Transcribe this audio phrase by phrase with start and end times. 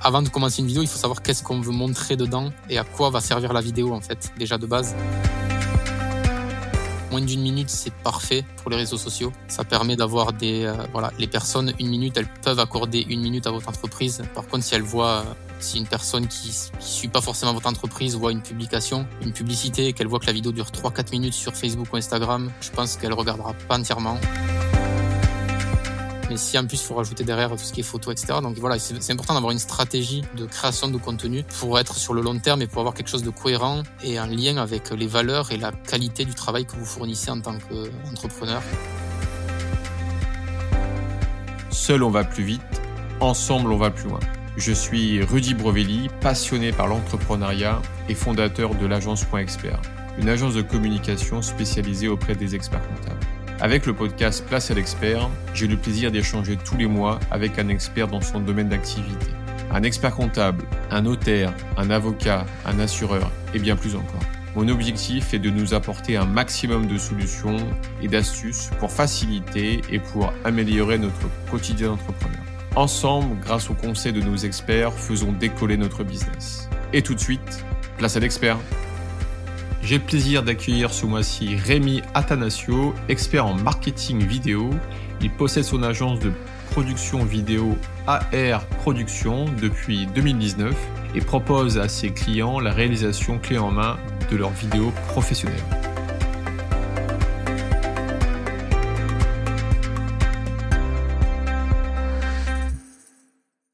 [0.00, 2.84] Avant de commencer une vidéo, il faut savoir qu'est-ce qu'on veut montrer dedans et à
[2.84, 4.94] quoi va servir la vidéo en fait, déjà de base.
[7.10, 9.32] Moins d'une minute, c'est parfait pour les réseaux sociaux.
[9.48, 10.66] Ça permet d'avoir des...
[10.66, 14.22] Euh, voilà, les personnes, une minute, elles peuvent accorder une minute à votre entreprise.
[14.32, 17.68] Par contre, si elles voient, euh, si une personne qui ne suit pas forcément votre
[17.68, 21.56] entreprise voit une publication, une publicité, qu'elle voit que la vidéo dure 3-4 minutes sur
[21.56, 24.16] Facebook ou Instagram, je pense qu'elle regardera pas entièrement.
[26.30, 28.38] Mais si en plus il faut rajouter derrière tout ce qui est photo, etc.
[28.40, 32.22] Donc voilà, c'est important d'avoir une stratégie de création de contenu pour être sur le
[32.22, 35.50] long terme et pour avoir quelque chose de cohérent et en lien avec les valeurs
[35.50, 38.62] et la qualité du travail que vous fournissez en tant qu'entrepreneur.
[41.70, 42.62] Seul on va plus vite,
[43.18, 44.20] ensemble on va plus loin.
[44.56, 49.80] Je suis Rudy Brovelli, passionné par l'entrepreneuriat et fondateur de l'agence Expert,
[50.16, 53.26] une agence de communication spécialisée auprès des experts comptables.
[53.62, 57.68] Avec le podcast Place à l'expert, j'ai le plaisir d'échanger tous les mois avec un
[57.68, 59.26] expert dans son domaine d'activité.
[59.70, 64.22] Un expert comptable, un notaire, un avocat, un assureur et bien plus encore.
[64.56, 67.58] Mon objectif est de nous apporter un maximum de solutions
[68.02, 72.40] et d'astuces pour faciliter et pour améliorer notre quotidien d'entrepreneur.
[72.76, 76.70] Ensemble, grâce aux conseils de nos experts, faisons décoller notre business.
[76.94, 77.64] Et tout de suite,
[77.98, 78.56] place à l'expert.
[79.90, 84.70] J'ai le plaisir d'accueillir ce mois-ci Rémi Atanasio, expert en marketing vidéo.
[85.20, 86.32] Il possède son agence de
[86.70, 90.76] production vidéo AR Production depuis 2019
[91.16, 93.98] et propose à ses clients la réalisation clé en main
[94.30, 95.58] de leurs vidéos professionnelles.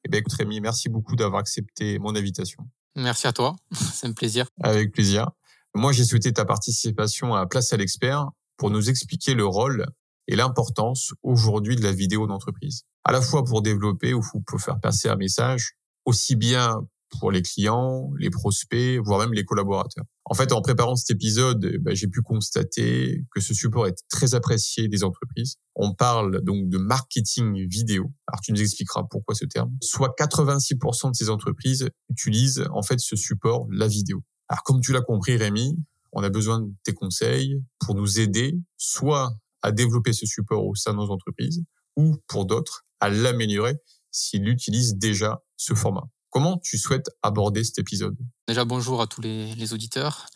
[0.03, 2.67] Eh bien, écoute Rémi, merci beaucoup d'avoir accepté mon invitation.
[2.95, 3.55] Merci à toi,
[3.93, 4.47] c'est un plaisir.
[4.63, 5.29] Avec plaisir.
[5.77, 9.85] Moi, j'ai souhaité ta participation à Place à l'expert pour nous expliquer le rôle
[10.27, 12.85] et l'importance aujourd'hui de la vidéo d'entreprise.
[13.05, 15.75] À la fois pour développer ou pour faire passer un message,
[16.07, 16.81] aussi bien
[17.21, 20.07] pour les clients, les prospects, voire même les collaborateurs.
[20.25, 24.03] En fait, en préparant cet épisode, eh ben, j'ai pu constater que ce support est
[24.09, 25.57] très apprécié des entreprises.
[25.75, 28.11] On parle donc de marketing vidéo.
[28.27, 29.71] Alors, tu nous expliqueras pourquoi ce terme.
[29.83, 34.23] Soit 86% de ces entreprises utilisent en fait ce support, la vidéo.
[34.49, 35.77] Alors, comme tu l'as compris, Rémi,
[36.13, 40.75] on a besoin de tes conseils pour nous aider soit à développer ce support au
[40.75, 41.63] sein de nos entreprises
[41.97, 43.75] ou pour d'autres à l'améliorer
[44.11, 46.09] s'ils utilisent déjà ce format.
[46.37, 48.15] Comment tu souhaites aborder cet épisode?
[48.47, 50.27] Déjà, bonjour à tous les, auditeurs.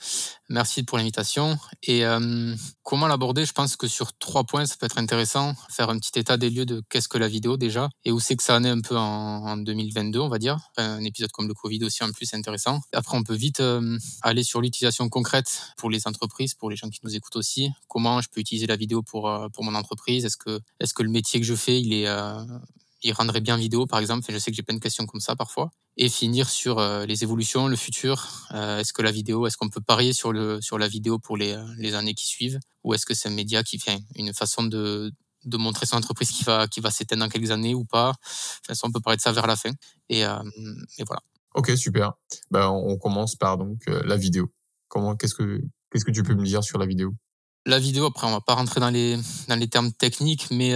[0.48, 1.58] Merci pour l'invitation.
[1.82, 3.44] Et euh, comment l'aborder?
[3.44, 5.54] Je pense que sur trois points, ça peut être intéressant.
[5.70, 8.34] Faire un petit état des lieux de qu'est-ce que la vidéo déjà et où c'est
[8.34, 10.56] que ça en est un peu en, 2022, on va dire.
[10.78, 12.80] Un épisode comme le Covid aussi en plus, intéressant.
[12.94, 16.88] Après, on peut vite euh, aller sur l'utilisation concrète pour les entreprises, pour les gens
[16.88, 17.68] qui nous écoutent aussi.
[17.88, 20.24] Comment je peux utiliser la vidéo pour, euh, mon entreprise?
[20.24, 22.08] Est que le métier que je fais, il est
[23.02, 24.26] il rendrait bien vidéo, par exemple.
[24.30, 25.70] je sais que j'ai plein de questions comme ça parfois.
[25.96, 28.28] Et finir sur euh, les évolutions, le futur.
[28.52, 31.36] Euh, est-ce que la vidéo, est-ce qu'on peut parier sur le sur la vidéo pour
[31.36, 34.62] les, les années qui suivent, ou est-ce que c'est un média qui fait une façon
[34.64, 35.12] de
[35.44, 38.14] de montrer son entreprise qui va qui va s'éteindre dans quelques années ou pas?
[38.68, 39.70] Enfin, on peut parler de ça vers la fin.
[40.08, 40.42] Et, euh,
[40.98, 41.22] et voilà.
[41.54, 42.12] Ok, super.
[42.50, 44.52] Ben, on commence par donc la vidéo.
[44.88, 47.12] Comment, qu'est-ce que qu'est-ce que tu peux me dire sur la vidéo?
[47.66, 49.18] La vidéo, après, on va pas rentrer dans les
[49.48, 50.74] dans les termes techniques, mais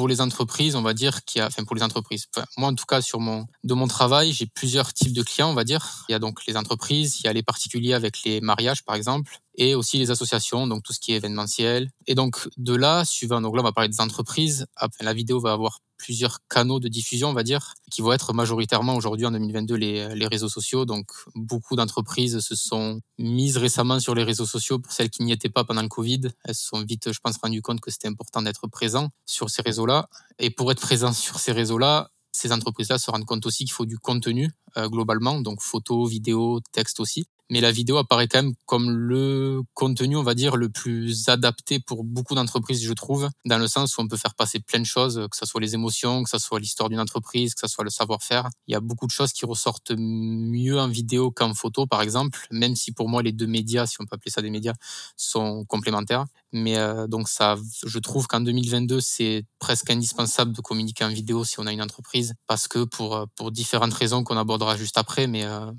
[0.00, 2.24] pour les entreprises, on va dire qu'il y a, enfin pour les entreprises.
[2.56, 5.54] moi, en tout cas, sur mon de mon travail, j'ai plusieurs types de clients, on
[5.54, 6.06] va dire.
[6.08, 8.94] Il y a donc les entreprises, il y a les particuliers avec les mariages, par
[8.94, 11.90] exemple, et aussi les associations, donc tout ce qui est événementiel.
[12.06, 14.64] Et donc de là, suivant, donc là, on va parler des entreprises.
[15.02, 18.96] La vidéo va avoir plusieurs canaux de diffusion, on va dire, qui vont être majoritairement
[18.96, 20.86] aujourd'hui en 2022 les, les réseaux sociaux.
[20.86, 25.32] Donc, beaucoup d'entreprises se sont mises récemment sur les réseaux sociaux pour celles qui n'y
[25.32, 26.22] étaient pas pendant le Covid.
[26.44, 29.62] Elles se sont vite, je pense, rendues compte que c'était important d'être présent sur ces
[29.62, 30.08] réseaux-là.
[30.38, 33.86] Et pour être présent sur ces réseaux-là, ces entreprises-là se rendent compte aussi qu'il faut
[33.86, 38.54] du contenu euh, globalement, donc photos, vidéos, texte aussi mais la vidéo apparaît quand même
[38.66, 43.58] comme le contenu, on va dire, le plus adapté pour beaucoup d'entreprises, je trouve, dans
[43.58, 46.22] le sens où on peut faire passer plein de choses, que ce soit les émotions,
[46.22, 48.48] que ce soit l'histoire d'une entreprise, que ce soit le savoir-faire.
[48.66, 52.46] Il y a beaucoup de choses qui ressortent mieux en vidéo qu'en photo, par exemple,
[52.50, 54.74] même si pour moi les deux médias, si on peut appeler ça des médias,
[55.16, 56.26] sont complémentaires.
[56.52, 61.44] Mais euh, donc ça, je trouve qu'en 2022, c'est presque indispensable de communiquer en vidéo
[61.44, 64.98] si on a une entreprise, parce que pour euh, pour différentes raisons qu'on abordera juste
[64.98, 65.70] après, mais euh,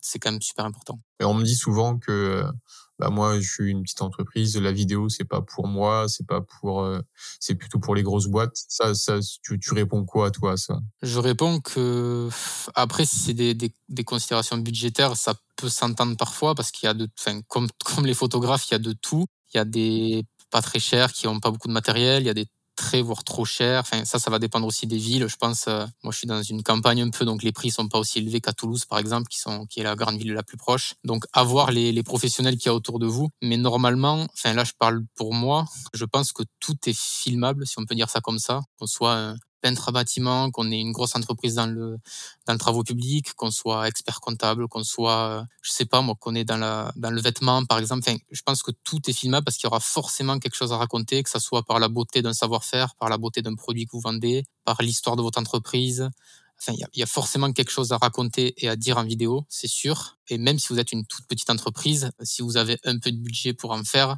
[0.00, 0.98] c'est quand même super important.
[1.20, 2.44] Et on me dit souvent que
[2.98, 6.40] bah moi je suis une petite entreprise, la vidéo c'est pas pour moi, c'est pas
[6.40, 6.88] pour
[7.40, 8.56] c'est plutôt pour les grosses boîtes.
[8.68, 10.78] Ça ça tu, tu réponds quoi à toi à ça?
[11.02, 12.28] Je réponds que
[12.74, 16.90] après si c'est des, des, des considérations budgétaires, ça peut s'entendre parfois parce qu'il y
[16.90, 19.26] a de enfin comme comme les photographes, il y a de tout.
[19.52, 22.30] Il y a des pas très chers qui ont pas beaucoup de matériel, il y
[22.30, 23.80] a des très voire trop cher.
[23.80, 25.26] Enfin, ça, ça va dépendre aussi des villes.
[25.26, 27.88] Je pense, euh, moi, je suis dans une campagne un peu, donc les prix sont
[27.88, 30.42] pas aussi élevés qu'à Toulouse, par exemple, qui sont, qui est la grande ville la
[30.42, 30.94] plus proche.
[31.04, 33.28] Donc, avoir les, les professionnels qu'il y a autour de vous.
[33.42, 35.64] Mais normalement, enfin, là, je parle pour moi.
[35.94, 38.60] Je pense que tout est filmable, si on peut dire ça comme ça.
[38.78, 41.98] Qu'on soit peintre à bâtiment, qu'on ait une grosse entreprise dans le
[42.46, 46.34] dans le travaux public, qu'on soit expert comptable, qu'on soit, je sais pas moi, qu'on
[46.34, 48.04] est dans la dans le vêtement par exemple.
[48.06, 50.76] Enfin, je pense que tout est filmable parce qu'il y aura forcément quelque chose à
[50.76, 53.92] raconter, que ça soit par la beauté d'un savoir-faire, par la beauté d'un produit que
[53.92, 56.08] vous vendez, par l'histoire de votre entreprise.
[56.58, 59.44] Enfin, il y, y, a, forcément quelque chose à raconter et à dire en vidéo,
[59.50, 60.16] c'est sûr.
[60.28, 63.18] Et même si vous êtes une toute petite entreprise, si vous avez un peu de
[63.18, 64.16] budget pour en faire,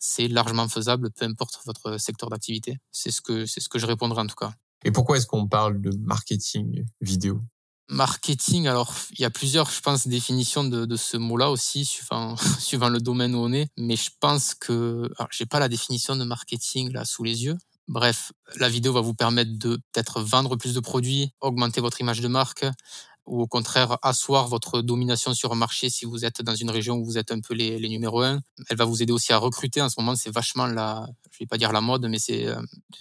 [0.00, 2.78] c'est largement faisable, peu importe votre secteur d'activité.
[2.90, 4.52] C'est ce que c'est ce que je répondrai en tout cas.
[4.84, 7.42] Et pourquoi est-ce qu'on parle de marketing vidéo?
[7.88, 12.88] Marketing, alors il y a plusieurs, je pense, définitions de, ce mot-là aussi, suivant, suivant
[12.88, 13.68] le domaine où on est.
[13.76, 17.58] Mais je pense que, alors j'ai pas la définition de marketing là sous les yeux.
[17.88, 18.30] Bref,
[18.60, 22.28] la vidéo va vous permettre de peut-être vendre plus de produits, augmenter votre image de
[22.28, 22.64] marque,
[23.30, 26.96] ou au contraire asseoir votre domination sur un marché si vous êtes dans une région
[26.96, 28.40] où vous êtes un peu les, les numéros un.
[28.68, 29.80] Elle va vous aider aussi à recruter.
[29.80, 32.60] En ce moment, c'est vachement la, je vais pas dire la mode, mais c'est, euh,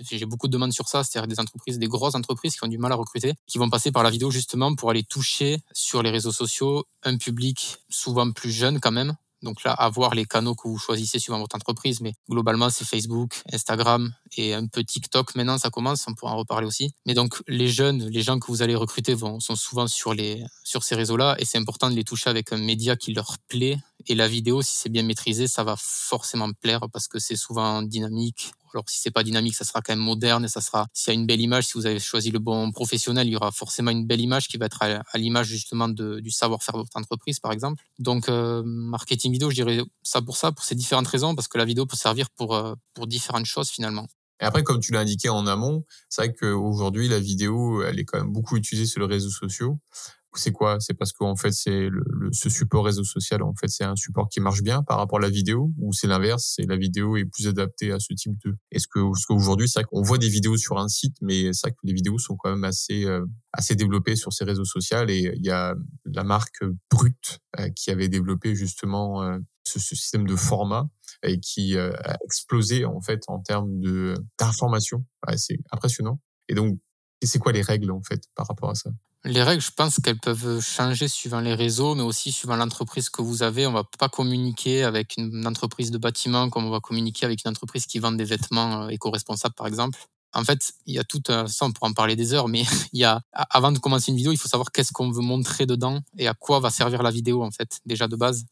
[0.09, 1.03] j'ai beaucoup de demandes sur ça.
[1.03, 3.91] C'est-à-dire des entreprises, des grosses entreprises qui ont du mal à recruter, qui vont passer
[3.91, 8.51] par la vidéo justement pour aller toucher sur les réseaux sociaux un public souvent plus
[8.51, 12.13] jeune quand même, donc là, avoir les canaux que vous choisissez suivant votre entreprise, mais
[12.29, 15.35] globalement, c'est Facebook, Instagram et un peu TikTok.
[15.35, 16.93] Maintenant, ça commence, on pourra en reparler aussi.
[17.05, 20.43] Mais donc, les jeunes, les gens que vous allez recruter vont, sont souvent sur, les,
[20.63, 23.77] sur ces réseaux-là et c'est important de les toucher avec un média qui leur plaît.
[24.07, 27.81] Et la vidéo, si c'est bien maîtrisé, ça va forcément plaire parce que c'est souvent
[27.81, 31.13] dynamique, alors si c'est pas dynamique, ça sera quand même moderne et ça sera s'il
[31.13, 33.51] y a une belle image, si vous avez choisi le bon professionnel, il y aura
[33.51, 36.97] forcément une belle image qui va être à, l'image justement de, du savoir-faire de votre
[36.97, 37.83] entreprise par exemple.
[37.99, 41.57] Donc euh, marketing vidéo, je dirais ça pour ça, pour ces différentes raisons, parce que
[41.57, 44.07] la vidéo peut servir pour euh, pour différentes choses finalement.
[44.41, 48.05] Et après, comme tu l'as indiqué en amont, c'est vrai qu'aujourd'hui, la vidéo, elle est
[48.05, 49.79] quand même beaucoup utilisée sur les réseaux sociaux
[50.35, 50.77] c'est quoi?
[50.79, 54.29] C'est parce qu'en fait, c'est le, ce support réseau social, en fait, c'est un support
[54.29, 57.25] qui marche bien par rapport à la vidéo, ou c'est l'inverse, c'est la vidéo est
[57.25, 58.55] plus adaptée à ce type de.
[58.71, 61.67] Est-ce que, ce qu'aujourd'hui, c'est vrai qu'on voit des vidéos sur un site, mais c'est
[61.67, 65.07] vrai que les vidéos sont quand même assez euh, assez développées sur ces réseaux sociaux,
[65.07, 69.95] et il y a la marque Brut euh, qui avait développé justement euh, ce, ce,
[69.95, 70.87] système de format
[71.23, 75.05] et qui a explosé en fait en termes de d'information.
[75.27, 76.19] Ouais, c'est impressionnant.
[76.47, 76.79] Et donc,
[77.25, 78.89] c'est quoi les règles en fait par rapport à ça?
[79.25, 83.21] Les règles, je pense qu'elles peuvent changer suivant les réseaux, mais aussi suivant l'entreprise que
[83.21, 83.67] vous avez.
[83.67, 87.49] On va pas communiquer avec une entreprise de bâtiment comme on va communiquer avec une
[87.51, 89.99] entreprise qui vend des vêtements euh, éco-responsables, par exemple.
[90.33, 92.99] En fait, il y a tout ça, on pourra en parler des heures, mais il
[92.99, 96.01] y a, avant de commencer une vidéo, il faut savoir qu'est-ce qu'on veut montrer dedans
[96.17, 98.45] et à quoi va servir la vidéo, en fait, déjà de base.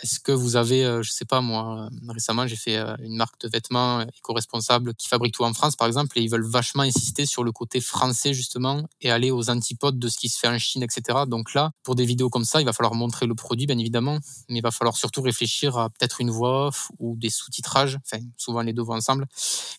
[0.00, 3.16] Est-ce que vous avez, euh, je sais pas, moi, euh, récemment, j'ai fait euh, une
[3.16, 6.84] marque de vêtements éco-responsable qui fabrique tout en France, par exemple, et ils veulent vachement
[6.84, 10.46] insister sur le côté français, justement, et aller aux antipodes de ce qui se fait
[10.46, 11.24] en Chine, etc.
[11.26, 14.18] Donc là, pour des vidéos comme ça, il va falloir montrer le produit, bien évidemment,
[14.48, 18.22] mais il va falloir surtout réfléchir à peut-être une voix off ou des sous-titrages, enfin,
[18.36, 19.26] souvent les deux vont ensemble,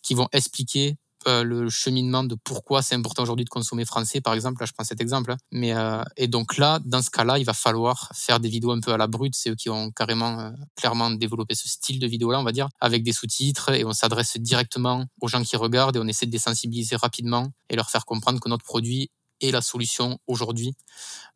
[0.03, 0.97] qui vont expliquer
[1.27, 4.61] euh, le cheminement de pourquoi c'est important aujourd'hui de consommer français, par exemple.
[4.61, 5.31] Là, je prends cet exemple.
[5.31, 5.37] Hein.
[5.51, 8.79] Mais euh, et donc là, dans ce cas-là, il va falloir faire des vidéos un
[8.79, 9.35] peu à la brute.
[9.35, 12.69] C'est eux qui ont carrément, euh, clairement développé ce style de vidéo-là, on va dire,
[12.79, 16.31] avec des sous-titres et on s'adresse directement aux gens qui regardent et on essaie de
[16.31, 19.09] les sensibiliser rapidement et leur faire comprendre que notre produit
[19.41, 20.73] est la solution aujourd'hui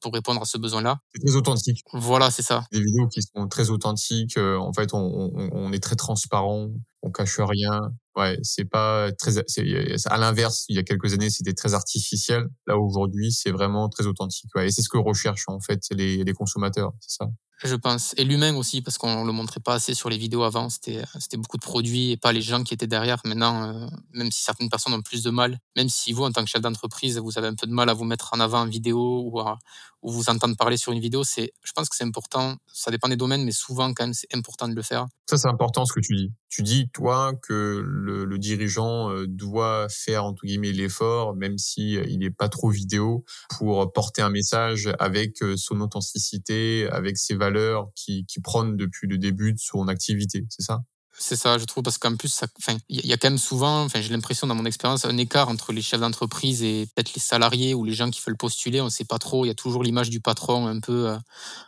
[0.01, 0.99] pour répondre à ce besoin-là.
[1.13, 1.83] C'est très authentique.
[1.93, 2.65] Voilà, c'est ça.
[2.71, 4.37] Des vidéos qui sont très authentiques.
[4.37, 6.69] en fait, on, on, on, est très transparent,
[7.03, 7.91] on cache rien.
[8.15, 9.37] Ouais, c'est pas très.
[9.37, 12.47] À l'inverse, il y a quelques années, c'était très artificiel.
[12.67, 14.49] Là aujourd'hui, c'est vraiment très authentique.
[14.55, 17.29] Ouais, et c'est ce que recherchent en fait les, les consommateurs, c'est ça
[17.63, 18.13] je pense.
[18.17, 20.69] Et l'humain aussi, parce qu'on le montrait pas assez sur les vidéos avant.
[20.69, 23.21] C'était, c'était beaucoup de produits et pas les gens qui étaient derrière.
[23.25, 26.43] Maintenant, euh, même si certaines personnes ont plus de mal, même si vous, en tant
[26.43, 28.67] que chef d'entreprise, vous avez un peu de mal à vous mettre en avant en
[28.67, 29.57] vidéo ou à
[30.03, 32.57] ou vous entendre parler sur une vidéo, c'est, je pense que c'est important.
[32.71, 35.07] Ça dépend des domaines, mais souvent, quand même, c'est important de le faire.
[35.29, 36.31] Ça, c'est important ce que tu dis.
[36.49, 42.03] Tu dis, toi, que le, dirigeant euh, doit faire, entre guillemets, l'effort, même si euh,
[42.07, 43.23] il n'est pas trop vidéo,
[43.57, 49.17] pour porter un message avec son authenticité, avec ses valeurs qui, qui prônent depuis le
[49.17, 50.45] début de son activité.
[50.49, 50.81] C'est ça?
[51.17, 52.41] C'est ça, je trouve, parce qu'en plus,
[52.89, 55.81] il y a quand même souvent, j'ai l'impression dans mon expérience, un écart entre les
[55.81, 58.81] chefs d'entreprise et peut-être les salariés ou les gens qui veulent postuler.
[58.81, 59.45] On ne sait pas trop.
[59.45, 61.17] Il y a toujours l'image du patron un peu euh,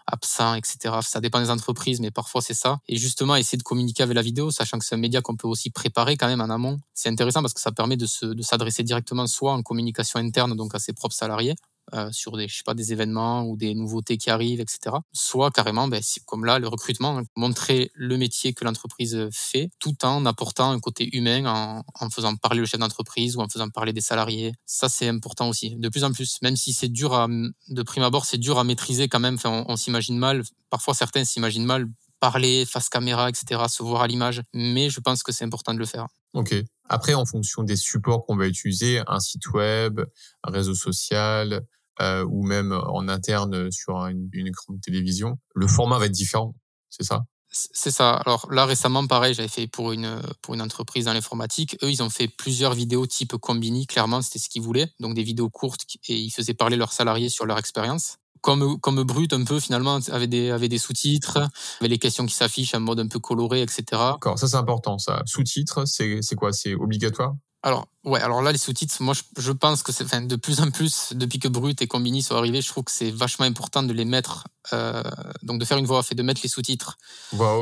[0.08, 0.96] absent, etc.
[1.02, 2.80] Ça dépend des entreprises, mais parfois c'est ça.
[2.88, 5.48] Et justement, essayer de communiquer avec la vidéo, sachant que c'est un média qu'on peut
[5.48, 8.08] aussi préparer quand même en amont, c'est intéressant parce que ça permet de
[8.42, 11.56] s'adresser directement soit en communication interne, donc à ses propres salariés,
[11.94, 14.96] euh, sur des, je sais pas, des événements ou des nouveautés qui arrivent, etc.
[15.14, 19.96] Soit carrément, ben, comme là, le recrutement, hein, montrer le métier que l'entreprise fait, tout
[20.04, 23.70] en apportant un côté humain, en, en faisant parler le chef d'entreprise ou en faisant
[23.70, 24.54] parler des salariés.
[24.66, 26.40] Ça, c'est important aussi, de plus en plus.
[26.42, 29.36] Même si c'est dur à, de prime abord, c'est dur à maîtriser quand même.
[29.36, 30.44] Enfin, on, on s'imagine mal.
[30.70, 31.88] Parfois, certains s'imaginent mal
[32.26, 34.42] parler face caméra, etc., se voir à l'image.
[34.52, 36.08] Mais je pense que c'est important de le faire.
[36.34, 36.56] Ok.
[36.90, 40.02] Après, en fonction des supports qu'on va utiliser, un site web,
[40.44, 41.62] un réseau social,
[42.02, 46.56] euh, ou même en interne sur une, une grande télévision, le format va être différent.
[46.90, 47.26] C'est ça?
[47.52, 48.16] C'est ça.
[48.26, 51.78] Alors là récemment, pareil, j'avais fait pour une pour une entreprise dans l'informatique.
[51.84, 53.88] Eux, ils ont fait plusieurs vidéos type Combini.
[53.88, 54.90] Clairement, c'était ce qu'ils voulaient.
[55.00, 59.02] Donc des vidéos courtes et ils faisaient parler leurs salariés sur leur expérience comme, comme
[59.02, 61.40] brut un peu finalement, avec des, avec des sous-titres,
[61.80, 63.84] avec les questions qui s'affichent en mode un peu coloré, etc.
[63.92, 65.24] D'accord, ça c'est important ça.
[65.26, 66.54] Sous-titres, c'est quoi?
[66.54, 67.34] C'est obligatoire?
[67.66, 70.70] Alors, ouais, alors là, les sous-titres, moi, je, pense que c'est, enfin, de plus en
[70.70, 73.92] plus, depuis que Brut et Combini sont arrivés, je trouve que c'est vachement important de
[73.92, 75.02] les mettre, euh,
[75.42, 77.00] donc de faire une voix off et de mettre les sous-titres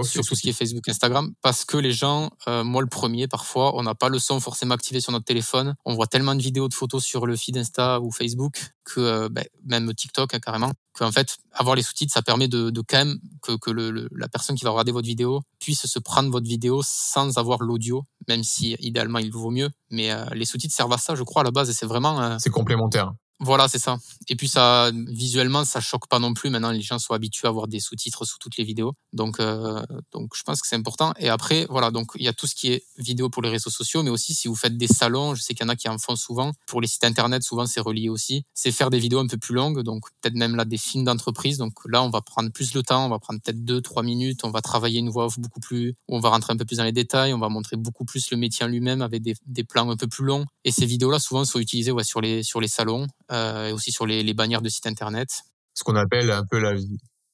[0.04, 3.30] sur tout ce qui est Facebook, Instagram, parce que les gens, euh, moi le premier,
[3.30, 6.42] parfois, on n'a pas le son forcément activé sur notre téléphone, on voit tellement de
[6.42, 10.40] vidéos, de photos sur le feed Insta ou Facebook que euh, ben, même TikTok hein,
[10.40, 14.10] carrément, qu'en fait avoir les sous-titres ça permet de, de quand même que, que le,
[14.12, 18.04] la personne qui va regarder votre vidéo puisse se prendre votre vidéo sans avoir l'audio,
[18.28, 19.70] même si idéalement il vaut mieux.
[19.90, 22.22] Mais euh, les sous-titres servent à ça, je crois à la base, et c'est vraiment.
[22.22, 23.14] Euh, c'est complémentaire.
[23.44, 23.98] Voilà, c'est ça.
[24.30, 26.50] Et puis ça, visuellement, ça choque pas non plus.
[26.50, 28.94] Maintenant, les gens sont habitués à voir des sous-titres sous toutes les vidéos.
[29.12, 29.84] Donc, euh,
[30.14, 31.14] donc je pense que c'est important.
[31.20, 33.70] Et après, voilà, donc il y a tout ce qui est vidéo pour les réseaux
[33.70, 35.90] sociaux, mais aussi si vous faites des salons, je sais qu'il y en a qui
[35.90, 36.54] en font souvent.
[36.68, 38.46] Pour les sites internet, souvent c'est relié aussi.
[38.54, 41.58] C'est faire des vidéos un peu plus longues, donc peut-être même là des films d'entreprise.
[41.58, 44.46] Donc là, on va prendre plus le temps, on va prendre peut-être deux, trois minutes,
[44.46, 46.94] on va travailler une voix beaucoup plus, on va rentrer un peu plus dans les
[46.94, 49.98] détails, on va montrer beaucoup plus le métier en lui-même avec des, des plans un
[49.98, 50.46] peu plus longs.
[50.64, 54.06] Et ces vidéos-là, souvent, sont utilisées ouais, sur les sur les salons et aussi sur
[54.06, 55.30] les, les, bannières de sites internet.
[55.74, 56.74] Ce qu'on appelle un peu la,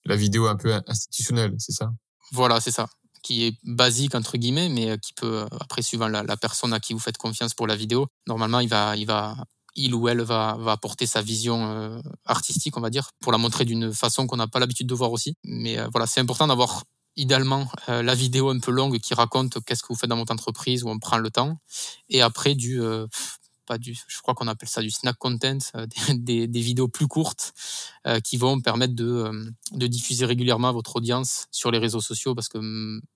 [0.06, 1.89] la vidéo un peu institutionnelle, c'est ça?
[2.32, 2.88] Voilà, c'est ça
[3.22, 6.74] qui est basique entre guillemets, mais euh, qui peut euh, après suivant la, la, personne
[6.74, 9.36] à qui vous faites confiance pour la vidéo, normalement il va, il va,
[9.75, 13.65] il ou elle va, va apporter sa vision artistique, on va dire, pour la montrer
[13.65, 15.36] d'une façon qu'on n'a pas l'habitude de voir aussi.
[15.44, 16.84] Mais voilà, c'est important d'avoir
[17.15, 20.84] idéalement la vidéo un peu longue qui raconte qu'est-ce que vous faites dans votre entreprise
[20.84, 21.60] où on prend le temps,
[22.10, 22.82] et après du
[23.78, 27.54] du, je crois qu'on appelle ça du snack content, euh, des, vidéos plus courtes
[28.08, 32.36] euh, qui vont permettre de, euh, de diffuser régulièrement votre audience sur les réseaux sociaux
[32.36, 32.60] parce que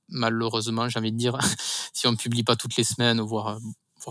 [0.10, 1.38] malheureusement, j'ai envie de dire,
[1.93, 3.60] si on publie pas toutes les semaines, voire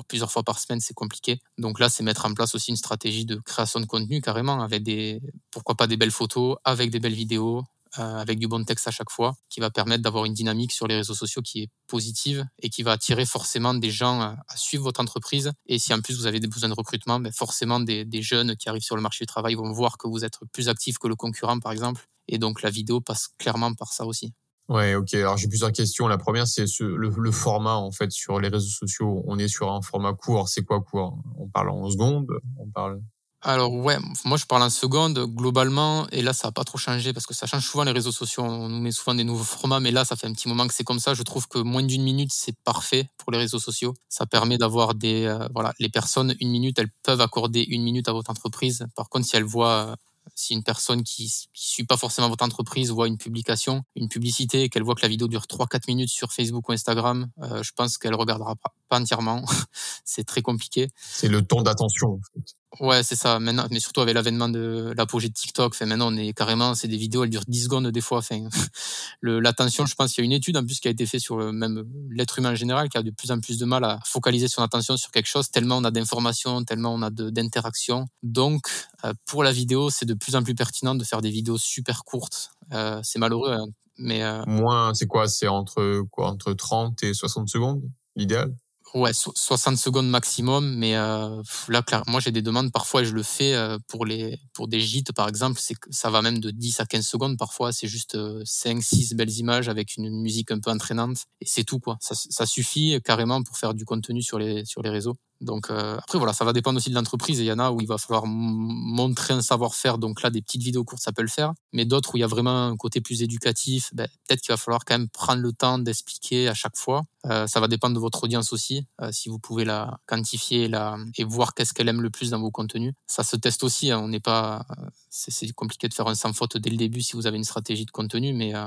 [0.09, 1.39] plusieurs fois par semaine, c'est compliqué.
[1.59, 4.83] Donc là, c'est mettre en place aussi une stratégie de création de contenu carrément avec
[4.83, 5.21] des,
[5.51, 7.63] pourquoi pas des belles photos, avec des belles vidéos,
[7.95, 10.97] avec du bon texte à chaque fois, qui va permettre d'avoir une dynamique sur les
[10.97, 15.01] réseaux sociaux qui est positive et qui va attirer forcément des gens à, suivre votre
[15.01, 15.53] entreprise.
[15.67, 18.57] Et si en plus vous avez des besoins de recrutement, ben forcément des, des jeunes
[18.57, 21.09] qui arrivent sur le marché du travail vont voir que vous êtes plus actif que
[21.09, 22.07] le concurrent, par exemple.
[22.29, 24.33] Et donc la vidéo passe clairement par ça aussi.
[24.69, 25.13] Ouais, ok.
[25.15, 26.07] Alors j'ai plusieurs questions.
[26.07, 29.23] La première, c'est le, le, format en fait sur les réseaux sociaux.
[29.27, 30.49] On est sur un format court.
[30.49, 31.19] C'est quoi court?
[31.37, 32.29] On parle en secondes?
[32.59, 33.01] On parle
[33.45, 37.13] alors ouais, moi je parle en seconde globalement, et là ça n'a pas trop changé
[37.13, 39.81] parce que ça change souvent les réseaux sociaux, on nous met souvent des nouveaux formats,
[39.81, 41.15] mais là ça fait un petit moment que c'est comme ça.
[41.15, 43.95] Je trouve que moins d'une minute c'est parfait pour les réseaux sociaux.
[44.09, 48.09] Ça permet d'avoir des euh, voilà, les personnes une minute, elles peuvent accorder une minute
[48.09, 48.87] à votre entreprise.
[48.95, 49.97] Par contre, si elles voient euh,
[50.35, 54.69] si une personne qui ne suit pas forcément votre entreprise voit une publication, une publicité,
[54.69, 57.99] qu'elle voit que la vidéo dure 3-4 minutes sur Facebook ou Instagram, euh, je pense
[57.99, 59.43] qu'elle regardera pas, pas entièrement.
[60.05, 60.91] c'est très compliqué.
[60.97, 62.09] C'est le temps d'attention.
[62.09, 62.57] En fait.
[62.81, 63.39] Ouais, c'est ça.
[63.39, 65.73] Maintenant, mais surtout avec l'avènement de l'apogée de TikTok.
[65.75, 68.19] Enfin, maintenant, on est carrément, c'est des vidéos, elles durent 10 secondes des fois.
[68.19, 68.41] Enfin,
[69.23, 71.39] l'attention, je pense qu'il y a une étude en plus qui a été faite sur
[71.39, 73.99] le, même l'être humain en général, qui a de plus en plus de mal à
[74.05, 78.09] focaliser son attention sur quelque chose, tellement on a d'informations, tellement on a d'interactions.
[78.23, 78.67] Donc,
[79.05, 82.05] euh, pour la vidéo, c'est de plus en plus pertinent de faire des vidéos super
[82.05, 82.51] courtes.
[82.73, 84.23] Euh, c'est malheureux, hein, mais.
[84.23, 84.45] Euh...
[84.47, 85.29] Moins, c'est quoi?
[85.29, 86.29] C'est entre quoi?
[86.29, 87.83] Entre 30 et 60 secondes,
[88.17, 88.55] l'idéal?
[88.95, 93.23] Ouais, 60 secondes maximum, mais euh, là, clair, moi j'ai des demandes parfois je le
[93.23, 96.79] fais euh, pour les pour des gîtes par exemple, c'est ça va même de 10
[96.79, 100.61] à 15 secondes parfois, c'est juste 5 euh, 6 belles images avec une musique un
[100.61, 101.97] peu entraînante et c'est tout quoi.
[102.03, 105.17] Ça, ça suffit carrément pour faire du contenu sur les sur les réseaux.
[105.43, 107.39] Donc euh, après voilà, ça va dépendre aussi de l'entreprise.
[107.39, 109.99] Il y en a où il va falloir montrer un savoir-faire.
[109.99, 111.53] Donc là, des petites vidéos courtes, ça peut le faire.
[111.73, 114.57] Mais d'autres où il y a vraiment un côté plus éducatif, ben, peut-être qu'il va
[114.57, 117.03] falloir quand même prendre le temps d'expliquer à chaque fois.
[117.27, 118.87] Euh, ça va dépendre de votre audience aussi.
[119.01, 122.41] Euh, si vous pouvez la quantifier la, et voir qu'est-ce qu'elle aime le plus dans
[122.41, 123.91] vos contenus, ça se teste aussi.
[123.91, 124.01] Hein.
[124.01, 124.67] On n'est pas,
[125.11, 127.85] c'est compliqué de faire un sans faute dès le début si vous avez une stratégie
[127.85, 128.67] de contenu, mais euh,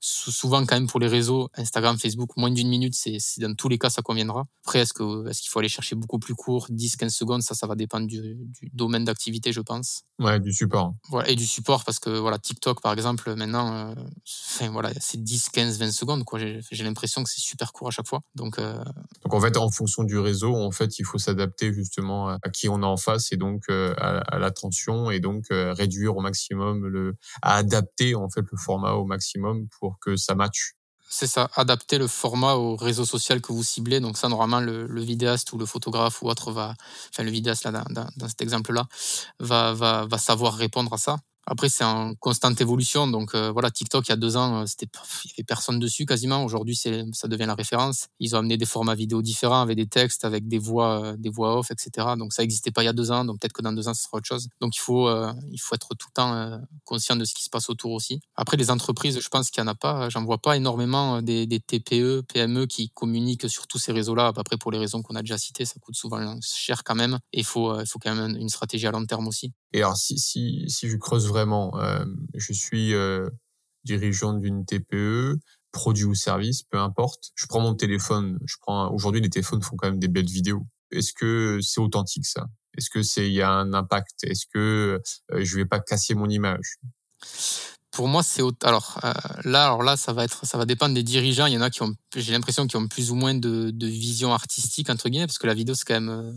[0.00, 3.78] souvent quand même pour les réseaux Instagram, Facebook, moins d'une minute, c'est dans tous les
[3.78, 4.46] cas ça conviendra.
[4.64, 8.06] Après, est-ce qu'il faut aller chercher beaucoup plus court, 10-15 secondes, ça, ça va dépendre
[8.06, 8.38] du,
[8.72, 10.02] domaine d'activité, je pense.
[10.18, 10.94] Ouais, du support.
[11.10, 13.94] Voilà, et du support, parce que voilà, TikTok, par exemple, maintenant, euh,
[14.26, 16.24] enfin, voilà, c'est 10, 15, 20 secondes.
[16.24, 16.38] Quoi.
[16.38, 18.20] J'ai, l'impression que c'est super court à chaque fois.
[18.34, 18.74] Donc, euh...
[19.24, 22.68] donc, en fait, en fonction du réseau, en fait, il faut s'adapter justement à qui
[22.68, 26.86] on a en face et donc euh, à, à l'attention et donc réduire au maximum
[26.86, 30.74] le, à adapter en fait le format au maximum pour que ça matche.
[31.14, 34.00] C'est ça, adapter le format au réseau social que vous ciblez.
[34.00, 36.74] Donc ça, normalement, le, le vidéaste ou le photographe ou autre va,
[37.10, 38.86] enfin le vidéaste là, dans, dans cet exemple-là,
[39.38, 41.18] va, va, va savoir répondre à ça.
[41.44, 43.08] Après, c'est en constante évolution.
[43.08, 44.86] Donc euh, voilà, TikTok, il y a deux ans, euh, c'était,
[45.24, 46.44] il y avait personne dessus quasiment.
[46.44, 48.06] Aujourd'hui, c'est, ça devient la référence.
[48.20, 51.30] Ils ont amené des formats vidéo différents avec des textes, avec des voix, euh, des
[51.30, 52.08] voix off, etc.
[52.16, 53.24] Donc ça n'existait pas il y a deux ans.
[53.24, 54.48] Donc peut-être que dans deux ans, ce sera autre chose.
[54.60, 55.10] Donc il faut,
[55.50, 58.20] il faut être tout le temps conscient de ce qui se passe autour aussi.
[58.36, 60.08] Après, les entreprises, je pense qu'il n'y en a pas.
[60.08, 64.32] J'en vois pas énormément des, des, TPE, PME qui communiquent sur tous ces réseaux-là.
[64.36, 67.18] Après, pour les raisons qu'on a déjà citées, ça coûte souvent cher quand même.
[67.32, 69.52] Et il faut, il faut quand même une stratégie à long terme aussi.
[69.72, 73.28] Et alors, si, si, si je creuse vraiment, euh, je suis euh,
[73.84, 75.38] dirigeant d'une TPE,
[75.72, 77.32] produit ou service, peu importe.
[77.34, 78.92] Je prends mon téléphone, je prends.
[78.92, 80.66] Aujourd'hui, les téléphones font quand même des belles vidéos.
[80.90, 82.46] Est-ce que c'est authentique ça?
[82.76, 84.24] Est-ce que c'est il y a un impact?
[84.24, 85.00] Est-ce que
[85.32, 86.78] euh, je vais pas casser mon image?
[87.90, 89.12] Pour moi, c'est alors euh,
[89.44, 91.46] là, alors là, ça va être, ça va dépendre des dirigeants.
[91.46, 93.86] Il y en a qui ont, j'ai l'impression, qui ont plus ou moins de, de
[93.86, 96.32] vision artistique entre guillemets, parce que la vidéo c'est quand même euh,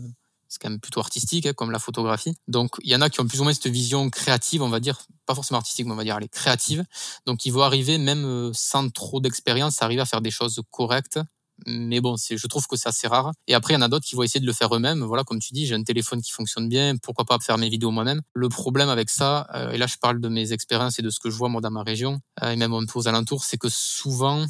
[0.48, 2.34] c'est quand même plutôt artistique, hein, comme la photographie.
[2.48, 4.80] Donc, il y en a qui ont plus ou moins cette vision créative, on va
[4.80, 6.84] dire, pas forcément artistique, mais on va dire, elle est créative.
[7.26, 11.18] Donc, ils vont arriver, même euh, sans trop d'expérience, arriver à faire des choses correctes.
[11.66, 13.32] Mais bon, je trouve que c'est assez rare.
[13.46, 15.02] Et après, il y en a d'autres qui vont essayer de le faire eux-mêmes.
[15.02, 16.98] Voilà, comme tu dis, j'ai un téléphone qui fonctionne bien.
[16.98, 18.20] Pourquoi pas faire mes vidéos moi-même?
[18.34, 21.18] Le problème avec ça, euh, et là, je parle de mes expériences et de ce
[21.18, 23.56] que je vois moi dans ma région, euh, et même un peu aux alentours, c'est
[23.56, 24.44] que souvent,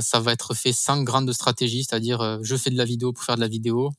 [0.00, 1.84] ça va être fait sans grande stratégie.
[1.84, 3.92] C'est-à-dire, je fais de la vidéo pour faire de la vidéo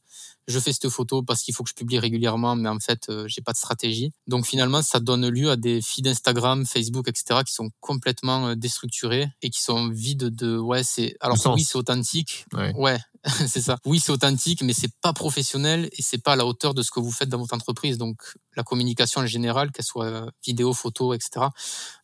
[0.50, 3.26] je fais cette photo parce qu'il faut que je publie régulièrement, mais en fait, euh,
[3.28, 4.12] j'ai pas de stratégie.
[4.28, 8.56] Donc finalement, ça donne lieu à des feeds Instagram, Facebook, etc., qui sont complètement euh,
[8.56, 12.46] déstructurés et qui sont vides de, ouais, c'est, alors oui, c'est authentique.
[12.76, 13.00] ouais
[13.48, 13.78] c'est ça.
[13.86, 16.92] Oui, c'est authentique, mais c'est pas professionnel et c'est pas à la hauteur de ce
[16.92, 17.98] que vous faites dans votre entreprise.
[17.98, 18.22] Donc,
[18.56, 21.48] la communication en général, qu'elle soit vidéo, photo, etc.,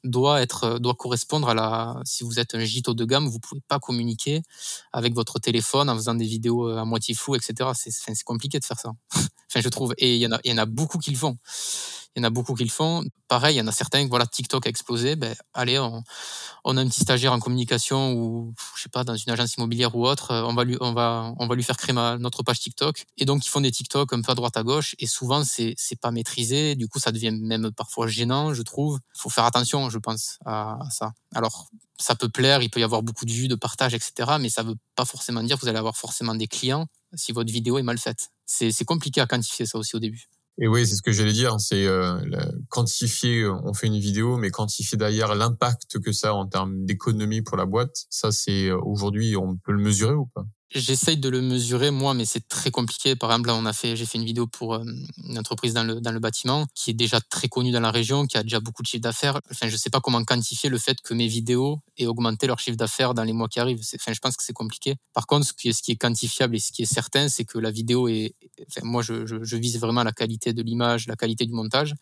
[0.04, 2.02] doit être, doit correspondre à la.
[2.04, 4.42] Si vous êtes un gîte haut de gamme, vous pouvez pas communiquer
[4.92, 7.70] avec votre téléphone en faisant des vidéos à moitié floues, etc.
[7.74, 8.92] C'est compliqué de faire ça.
[9.14, 9.94] enfin, je trouve.
[9.98, 11.38] Et il y en a, il y en a beaucoup qui le font.
[12.16, 13.04] Il y en a beaucoup qui le font.
[13.28, 15.16] Pareil, il y en a certains, voilà, TikTok a explosé.
[15.18, 16.02] Ben, allez, on,
[16.64, 19.96] on a un petit stagiaire en communication ou, je sais pas, dans une agence immobilière
[19.96, 23.06] ou autre, on va lui, on va, on va lui faire créer notre page TikTok.
[23.18, 24.96] Et donc, ils font des TikTok un peu à droite à gauche.
[25.00, 26.76] Et souvent, c'est, c'est pas maîtrisé.
[26.76, 29.00] Du coup, ça devient même parfois gênant, je trouve.
[29.14, 31.12] Faut faire attention, je pense, à, ça.
[31.34, 34.38] Alors, ça peut plaire, il peut y avoir beaucoup de vues, de partages, etc.
[34.40, 37.52] Mais ça veut pas forcément dire que vous allez avoir forcément des clients si votre
[37.52, 38.30] vidéo est mal faite.
[38.46, 40.28] C'est, c'est compliqué à quantifier ça aussi au début.
[40.58, 42.18] Et oui, c'est ce que j'allais dire, c'est euh,
[42.70, 47.42] quantifier, on fait une vidéo, mais quantifier derrière l'impact que ça a en termes d'économie
[47.42, 50.46] pour la boîte, ça c'est euh, aujourd'hui, on peut le mesurer ou pas?
[50.72, 53.16] J'essaye de le mesurer moi, mais c'est très compliqué.
[53.16, 54.84] Par exemple, là, on a fait, j'ai fait une vidéo pour euh,
[55.24, 58.26] une entreprise dans le, dans le bâtiment qui est déjà très connue dans la région,
[58.26, 59.40] qui a déjà beaucoup de chiffre d'affaires.
[59.52, 62.78] Enfin, je sais pas comment quantifier le fait que mes vidéos aient augmenté leur chiffre
[62.78, 63.82] d'affaires dans les mois qui arrivent.
[63.96, 64.96] Enfin, je pense que c'est compliqué.
[65.14, 68.08] Par contre, ce qui est, quantifiable et ce qui est certain, c'est que la vidéo
[68.08, 68.34] est,
[68.68, 71.94] enfin, moi, je, je, je vise vraiment la qualité de l'image, la qualité du montage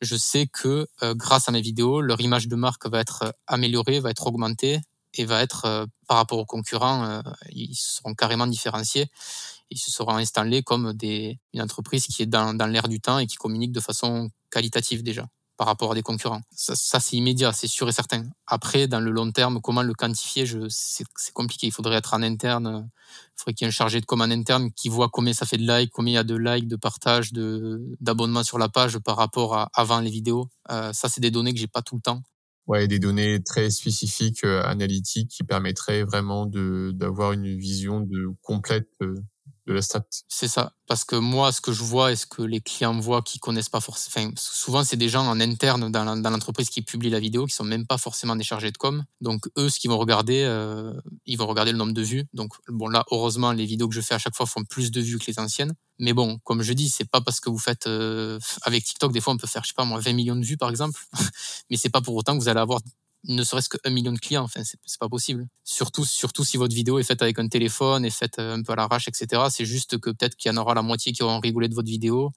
[0.00, 4.00] je sais que euh, grâce à mes vidéos, leur image de marque va être améliorée,
[4.00, 4.80] va être augmentée
[5.14, 9.06] et va être euh, par rapport aux concurrents, euh, ils seront carrément différenciés.
[9.70, 13.18] Ils se seront installés comme des, une entreprise qui est dans, dans l'air du temps
[13.18, 16.42] et qui communique de façon qualitative déjà par rapport à des concurrents.
[16.50, 18.24] Ça, ça c'est immédiat, c'est sûr et certain.
[18.46, 21.68] Après, dans le long terme, comment le quantifier, je, c'est, c'est compliqué.
[21.68, 22.88] Il faudrait être en interne.
[22.88, 25.56] Il faudrait qu'il y ait un chargé de com interne qui voit combien ça fait
[25.56, 28.98] de likes, combien il y a de likes, de partages, de, d'abonnements sur la page
[28.98, 30.48] par rapport à avant les vidéos.
[30.70, 32.22] Euh, ça, c'est des données que j'ai pas tout le temps
[32.66, 38.88] ouais, des données très spécifiques, euh, analytiques, qui permettraient vraiment d'avoir une vision de complète
[39.02, 39.14] euh,
[39.66, 40.04] de la stat.
[40.28, 40.72] C'est ça.
[40.86, 43.70] Parce que moi, ce que je vois et ce que les clients voient qui connaissent
[43.70, 47.46] pas forcément, enfin, souvent c'est des gens en interne dans l'entreprise qui publient la vidéo,
[47.46, 49.04] qui sont même pas forcément des chargés de com.
[49.20, 50.92] Donc eux, ce qu'ils vont regarder, euh,
[51.24, 52.24] ils vont regarder le nombre de vues.
[52.34, 55.00] Donc bon là, heureusement, les vidéos que je fais à chaque fois font plus de
[55.00, 55.72] vues que les anciennes.
[55.98, 59.20] Mais bon, comme je dis, c'est pas parce que vous faites euh, avec TikTok, des
[59.20, 61.00] fois on peut faire, je sais pas moi, 20 millions de vues par exemple,
[61.70, 62.80] mais c'est pas pour autant que vous allez avoir
[63.26, 64.44] ne serait-ce qu'un million de clients.
[64.44, 65.46] Enfin, c'est pas possible.
[65.64, 68.72] Surtout, surtout si votre vidéo est faite avec un téléphone, est faite euh, un peu
[68.72, 69.42] à l'arrache, etc.
[69.50, 71.88] C'est juste que peut-être qu'il y en aura la moitié qui auront rigolé de votre
[71.88, 72.32] vidéo.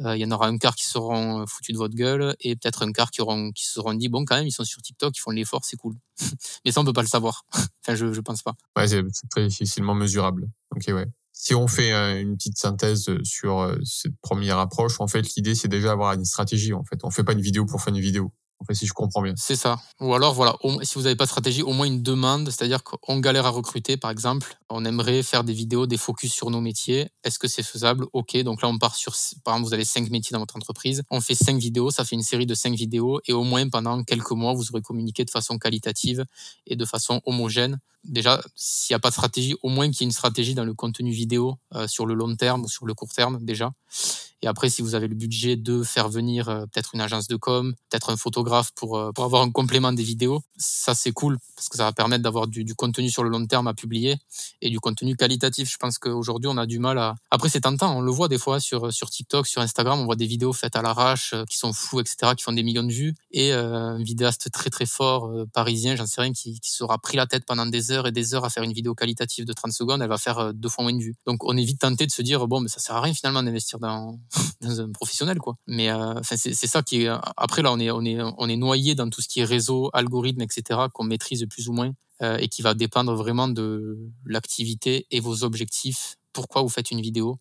[0.00, 2.56] Euh, il y en aura un quart qui seront euh, foutus de votre gueule et
[2.56, 4.82] peut-être un quart qui auront qui se seront dit bon quand même ils sont sur
[4.82, 5.94] TikTok, ils font l'effort, c'est cool.
[6.64, 7.44] Mais ça on peut pas le savoir.
[7.52, 8.54] enfin je je pense pas.
[8.76, 10.48] Ouais, c'est très difficilement mesurable.
[10.74, 11.06] Ok ouais.
[11.32, 15.90] Si on fait une petite synthèse sur cette première approche, en fait, l'idée c'est déjà
[15.90, 16.72] avoir une stratégie.
[16.72, 18.32] En fait, on fait pas une vidéo pour faire une vidéo
[18.72, 19.34] si je comprends bien.
[19.36, 19.78] C'est ça.
[20.00, 23.18] Ou alors, voilà, si vous n'avez pas de stratégie, au moins une demande, c'est-à-dire qu'on
[23.18, 27.10] galère à recruter, par exemple, on aimerait faire des vidéos, des focus sur nos métiers.
[27.24, 28.06] Est-ce que c'est faisable?
[28.12, 31.02] Ok, donc là, on part sur, par exemple, vous avez cinq métiers dans votre entreprise.
[31.10, 34.02] On fait cinq vidéos, ça fait une série de cinq vidéos, et au moins pendant
[34.04, 36.24] quelques mois, vous aurez communiqué de façon qualitative
[36.66, 37.80] et de façon homogène.
[38.04, 40.66] Déjà, s'il n'y a pas de stratégie, au moins qu'il y ait une stratégie dans
[40.66, 43.72] le contenu vidéo euh, sur le long terme ou sur le court terme, déjà.
[44.44, 47.36] Et après, si vous avez le budget de faire venir euh, peut-être une agence de
[47.36, 51.38] com, peut-être un photographe pour, euh, pour avoir un complément des vidéos, ça c'est cool
[51.56, 54.18] parce que ça va permettre d'avoir du, contenu sur le long terme à publier
[54.60, 55.72] et du contenu qualitatif.
[55.72, 57.14] Je pense qu'aujourd'hui, on a du mal à.
[57.30, 60.14] Après, c'est tentant, on le voit des fois sur, sur TikTok, sur Instagram, on voit
[60.14, 62.92] des vidéos faites à l'arrache euh, qui sont floues, etc., qui font des millions de
[62.92, 63.14] vues.
[63.30, 67.26] Et un vidéaste très très fort parisien, j'en sais rien, qui, qui sera pris la
[67.26, 70.02] tête pendant des heures et des heures à faire une vidéo qualitative de 30 secondes,
[70.02, 71.16] elle va faire deux fois moins de vues.
[71.26, 73.42] Donc, on est vite tenté de se dire, bon, mais ça sert à rien finalement
[73.42, 74.18] d'investir dans,
[74.94, 75.56] professionnel quoi.
[75.66, 78.94] Mais euh, c'est ça qui est après là on est on est on est noyé
[78.94, 81.92] dans tout ce qui est réseau algorithme etc qu'on maîtrise plus ou moins
[82.22, 86.16] euh, et qui va dépendre vraiment de l'activité et vos objectifs.
[86.32, 87.38] Pourquoi vous faites une vidéo?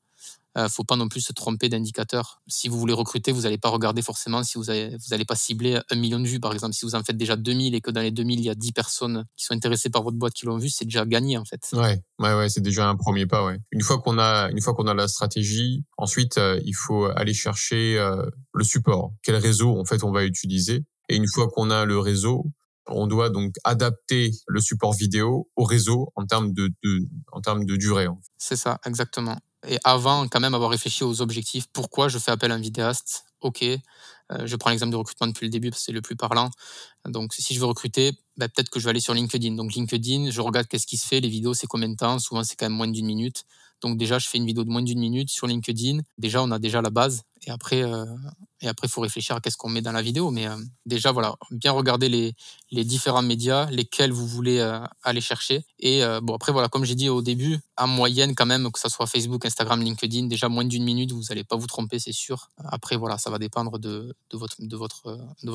[0.57, 2.41] Euh, faut pas non plus se tromper d'indicateur.
[2.47, 5.79] Si vous voulez recruter, vous n'allez pas regarder forcément si vous n'allez vous pas cibler
[5.89, 6.73] un million de vues, par exemple.
[6.73, 8.71] Si vous en faites déjà 2000 et que dans les 2000, il y a 10
[8.71, 11.67] personnes qui sont intéressées par votre boîte qui l'ont vu, c'est déjà gagné, en fait.
[11.73, 13.59] Ouais, ouais, ouais, c'est déjà un premier pas, ouais.
[13.71, 17.33] Une fois qu'on a, une fois qu'on a la stratégie, ensuite, euh, il faut aller
[17.33, 19.13] chercher euh, le support.
[19.23, 20.85] Quel réseau, en fait, on va utiliser.
[21.09, 22.45] Et une fois qu'on a le réseau,
[22.87, 26.99] on doit donc adapter le support vidéo au réseau en termes de, de
[27.31, 28.07] en termes de durée.
[28.37, 29.37] C'est ça, exactement
[29.67, 33.26] et avant quand même avoir réfléchi aux objectifs, pourquoi je fais appel à un vidéaste?
[33.41, 33.78] Ok, euh,
[34.45, 36.49] je prends l'exemple de recrutement depuis le début parce que c'est le plus parlant.
[37.08, 39.56] Donc si je veux recruter, bah, peut-être que je vais aller sur LinkedIn.
[39.56, 42.43] Donc LinkedIn, je regarde qu'est-ce qui se fait, les vidéos c'est combien de temps, souvent
[42.43, 43.45] c'est quand même moins d'une minute.
[43.83, 45.99] Donc déjà, je fais une vidéo de moins d'une minute sur LinkedIn.
[46.17, 47.23] Déjà, on a déjà la base.
[47.45, 48.05] Et après, euh,
[48.61, 50.31] et après, faut réfléchir à qu'est-ce qu'on met dans la vidéo.
[50.31, 52.33] Mais euh, déjà, voilà, bien regarder les,
[52.85, 55.65] différents médias, lesquels vous voulez euh, aller chercher.
[55.79, 58.87] Et bon, après, voilà, comme j'ai dit au début, en moyenne quand même, que ce
[58.87, 62.49] soit Facebook, Instagram, LinkedIn, déjà moins d'une minute, vous n'allez pas vous tromper, c'est sûr.
[62.63, 64.61] Après, voilà, ça va dépendre de, votre,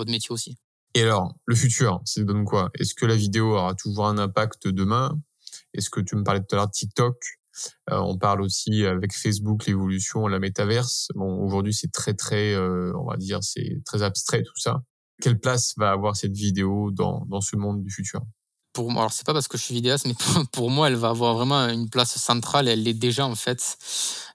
[0.06, 0.56] métier aussi.
[0.94, 2.70] Et alors, le futur, c'est donne quoi?
[2.78, 5.18] Est-ce que la vidéo aura toujours un impact demain?
[5.72, 7.16] Est-ce que tu me parlais tout à l'heure TikTok?
[7.16, 7.47] euh,
[7.90, 11.09] on parle aussi avec Facebook l'évolution, la métaverse.
[11.14, 14.83] Bon, aujourd'hui c'est très très, euh, on va dire, c'est très abstrait tout ça.
[15.21, 18.23] Quelle place va avoir cette vidéo dans, dans ce monde du futur?
[18.73, 20.14] Pour moi, alors c'est pas parce que je suis vidéaste, mais
[20.53, 22.68] pour moi, elle va avoir vraiment une place centrale.
[22.68, 23.77] Elle l'est déjà en fait.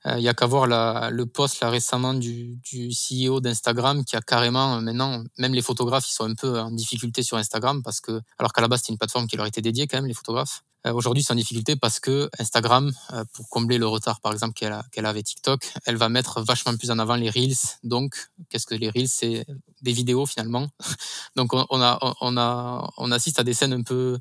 [0.05, 4.17] Euh, il y a qu'à voir le post là récemment du, du CEO d'Instagram qui
[4.17, 8.01] a carrément maintenant, même les photographes, ils sont un peu en difficulté sur Instagram parce
[8.01, 10.13] que, alors qu'à la base c'était une plateforme qui leur était dédiée quand même les
[10.13, 10.63] photographes.
[10.85, 14.53] Euh, aujourd'hui, c'est en difficulté parce que Instagram, euh, pour combler le retard, par exemple,
[14.53, 17.55] qu'elle a, qu'elle avait TikTok, elle va mettre vachement plus en avant les Reels.
[17.83, 19.09] Donc, qu'est-ce que les Reels?
[19.09, 19.45] C'est
[19.81, 20.67] des vidéos finalement.
[21.35, 24.19] Donc, on, a, on, a, on assiste à des scènes un peu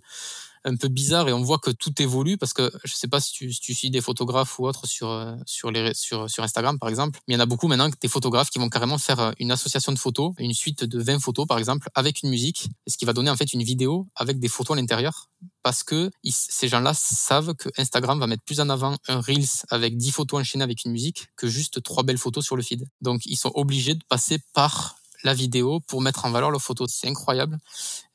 [0.64, 3.33] un peu bizarre et on voit que tout évolue parce que je sais pas si
[3.33, 6.88] tu, tu suis des photographes ou autres sur, euh, sur, les, sur, sur Instagram par
[6.88, 9.33] exemple, mais il y en a beaucoup maintenant des photographes qui vont carrément faire euh,
[9.38, 12.96] une association de photos, une suite de 20 photos par exemple, avec une musique, ce
[12.96, 15.29] qui va donner en fait une vidéo avec des photos à l'intérieur
[15.62, 19.96] parce que ces gens-là savent que Instagram va mettre plus en avant un Reels avec
[19.96, 22.85] 10 photos enchaînées avec une musique que juste trois belles photos sur le feed.
[23.01, 26.92] Donc ils sont obligés de passer par la vidéo pour mettre en valeur leurs photos.
[26.92, 27.58] C'est incroyable.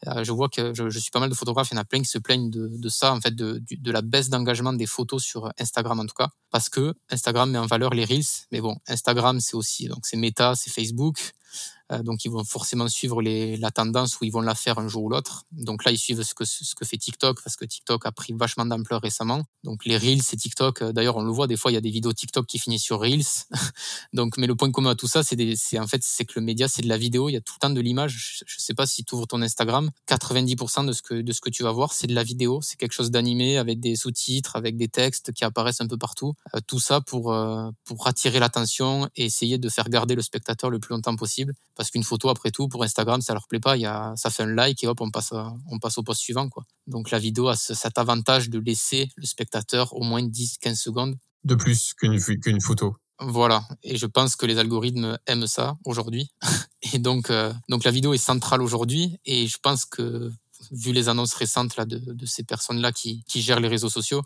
[0.07, 1.99] Euh, je vois que je, suis pas mal de photographes, il y en a plein
[1.99, 5.51] qui se plaignent de, ça, en fait, de, de la baisse d'engagement des photos sur
[5.59, 8.23] Instagram en tout cas, parce que Instagram met en valeur les reels.
[8.51, 11.33] Mais bon, Instagram c'est aussi donc c'est Meta, c'est Facebook.
[11.91, 15.03] Euh, donc ils vont forcément suivre la tendance où ils vont la faire un jour
[15.03, 15.45] ou l'autre.
[15.51, 19.01] Donc là, ils suivent ce que, fait TikTok parce que TikTok a pris vachement d'ampleur
[19.01, 19.43] récemment.
[19.63, 21.81] Donc les Reels et TikTok, euh, d'ailleurs on le voit des fois, il y a
[21.81, 23.23] des vidéos TikTok qui finissent sur Reels.
[24.13, 26.67] donc mais le point commun à tout ça, c'est en fait c'est que le média
[26.67, 28.43] c'est de la vidéo, il y a tout le temps de l'image.
[28.45, 31.49] Je, sais pas si tu ouvres ton Instagram, 90% de ce que de ce que
[31.49, 34.77] tu vas voir c'est de la vidéo, c'est quelque chose d'animé avec des sous-titres, avec
[34.77, 36.33] des textes qui apparaissent un peu partout.
[36.53, 37.31] Euh, tout ça pour
[38.05, 42.03] attirer l'attention et essayer de faire garder le spectateur le plus longtemps possible parce qu'une
[42.03, 43.77] photo, après tout, pour Instagram, ça leur plaît pas.
[43.77, 45.33] Y a, ça fait un like et hop, on passe,
[45.69, 46.49] on passe au post suivant.
[46.49, 46.63] Quoi.
[46.87, 51.15] Donc la vidéo a cet avantage de laisser le spectateur au moins 10-15 secondes.
[51.43, 52.97] De plus qu'une qu'une photo.
[53.19, 56.29] Voilà, et je pense que les algorithmes aiment ça aujourd'hui.
[56.93, 60.31] Et donc, euh, donc la vidéo est centrale aujourd'hui, et je pense que
[60.71, 64.23] vu les annonces récentes là, de, de ces personnes-là qui, qui, gèrent les réseaux sociaux,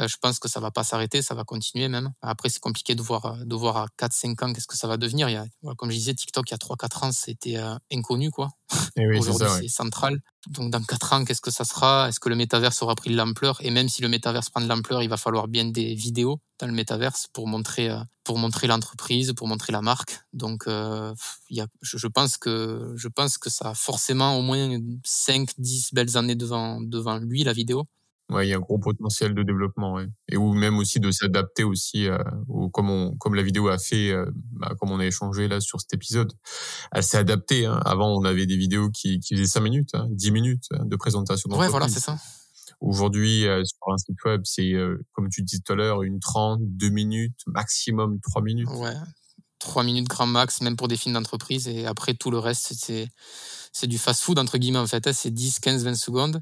[0.00, 2.12] euh, je pense que ça va pas s'arrêter, ça va continuer même.
[2.22, 5.28] Après, c'est compliqué de voir, de voir à 4-5 ans qu'est-ce que ça va devenir.
[5.28, 8.30] Il y a, comme je disais, TikTok, il y a 3-4 ans, c'était euh, inconnu.
[8.30, 8.50] quoi.
[8.96, 10.20] Eh Aujourd'hui, c'est central.
[10.48, 12.08] Donc dans quatre ans, qu'est-ce que ça sera?
[12.08, 13.58] Est-ce que le métaverse aura pris de l'ampleur?
[13.60, 16.66] Et même si le métaverse prend de l'ampleur, il va falloir bien des vidéos dans
[16.66, 20.20] le métaverse pour montrer euh, pour montrer l'entreprise, pour montrer la marque.
[20.32, 25.50] Donc euh, a, je, pense que je pense que ça a forcément au moins 5
[25.58, 27.86] 10 belles années devant devant lui la vidéo.
[28.30, 30.06] Ouais, il y a un gros potentiel de développement, ouais.
[30.28, 32.18] et ou même aussi de s'adapter aussi, euh,
[32.72, 35.80] comme on, comme la vidéo a fait, euh, bah, comme on a échangé là sur
[35.80, 36.32] cet épisode,
[36.92, 37.66] elle s'est adaptée.
[37.66, 37.80] Hein.
[37.84, 40.96] Avant, on avait des vidéos qui, qui faisaient 5 minutes, hein, 10 minutes hein, de
[40.96, 41.50] présentation.
[41.50, 42.18] Ouais, voilà, c'est ça.
[42.80, 46.18] Aujourd'hui, euh, sur un site web, c'est euh, comme tu disais tout à l'heure, une
[46.18, 48.68] 30, 2 minutes, maximum 3 minutes.
[48.70, 48.94] Ouais,
[49.58, 51.68] 3 minutes grand max, même pour des films d'entreprise.
[51.68, 53.08] Et après, tout le reste, c'est
[53.72, 55.12] c'est du fast-food entre guillemets en fait.
[55.12, 56.40] C'est 10, 15, 20 secondes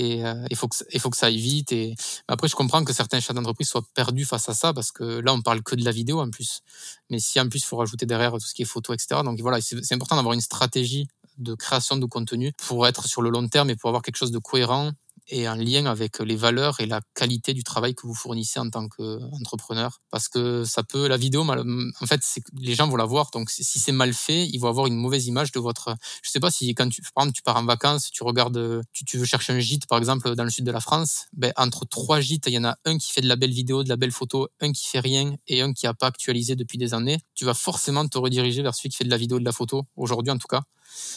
[0.00, 1.94] et euh, il faut que ça aille vite et
[2.26, 5.34] après je comprends que certains chefs d'entreprise soient perdus face à ça parce que là
[5.34, 6.62] on parle que de la vidéo en plus.
[7.10, 9.38] Mais si en plus il faut rajouter derrière tout ce qui est photo etc donc
[9.40, 13.46] voilà c'est important d'avoir une stratégie de création de contenu pour être sur le long
[13.48, 14.92] terme et pour avoir quelque chose de cohérent
[15.30, 18.68] et en lien avec les valeurs et la qualité du travail que vous fournissez en
[18.68, 20.00] tant qu'entrepreneur.
[20.10, 22.20] Parce que ça peut, la vidéo, en fait,
[22.58, 23.30] les gens vont la voir.
[23.30, 25.94] Donc, si c'est mal fait, ils vont avoir une mauvaise image de votre.
[26.22, 29.04] Je sais pas si quand tu, par exemple, tu pars en vacances, tu regardes, tu,
[29.04, 31.86] tu veux chercher un gîte, par exemple, dans le sud de la France, ben, entre
[31.86, 33.96] trois gîtes, il y en a un qui fait de la belle vidéo, de la
[33.96, 37.18] belle photo, un qui fait rien et un qui a pas actualisé depuis des années.
[37.34, 39.86] Tu vas forcément te rediriger vers celui qui fait de la vidéo, de la photo,
[39.96, 40.62] aujourd'hui en tout cas.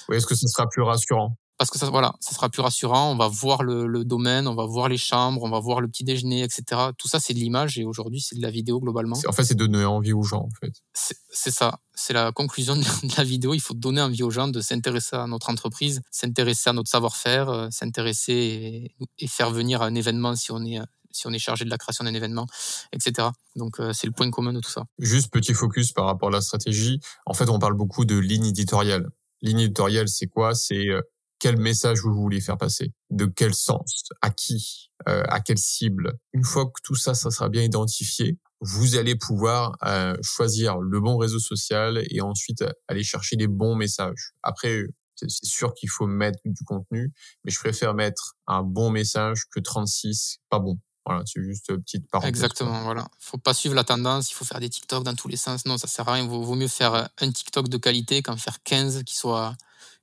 [0.07, 1.35] Oui, est-ce que ce sera plus rassurant?
[1.57, 3.11] Parce que ça, voilà, ça sera plus rassurant.
[3.11, 6.03] On va voir le, domaine, on va voir les chambres, on va voir le petit
[6.03, 6.63] déjeuner, etc.
[6.97, 9.17] Tout ça, c'est de l'image et aujourd'hui, c'est de la vidéo globalement.
[9.27, 10.73] En fait, c'est donner envie aux gens, en fait.
[10.93, 11.79] C'est ça.
[11.95, 13.53] C'est la conclusion de la vidéo.
[13.53, 17.49] Il faut donner envie aux gens de s'intéresser à notre entreprise, s'intéresser à notre savoir-faire,
[17.49, 20.79] euh, s'intéresser et, faire venir à un événement si on est
[21.13, 22.47] si on est chargé de la création d'un événement,
[22.91, 23.29] etc.
[23.55, 24.83] Donc euh, c'est le point commun de tout ça.
[24.99, 26.99] Juste petit focus par rapport à la stratégie.
[27.25, 29.09] En fait, on parle beaucoup de ligne éditoriale.
[29.41, 30.55] Ligne éditoriale, c'est quoi?
[30.55, 31.01] C'est euh,
[31.43, 36.13] quel message vous voulez faire passer, de quel sens, à qui, euh, à quelle cible?
[36.31, 41.01] Une fois que tout ça, ça sera bien identifié, vous allez pouvoir euh, choisir le
[41.01, 44.31] bon réseau social et ensuite aller chercher les bons messages.
[44.41, 44.85] Après,
[45.17, 47.11] c'est sûr qu'il faut mettre du contenu,
[47.43, 50.79] mais je préfère mettre un bon message que 36 pas bon.
[51.05, 52.29] Voilà, c'est juste une petite parenthèse.
[52.29, 53.05] Exactement, voilà.
[53.19, 55.65] Faut pas suivre la tendance, il faut faire des TikTok dans tous les sens.
[55.65, 56.25] Non, ça sert à rien.
[56.25, 59.17] Vaut, mieux faire un TikTok de qualité qu'en faire 15 qui